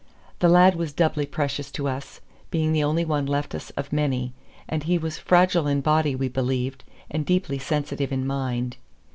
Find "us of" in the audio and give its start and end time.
3.53-3.93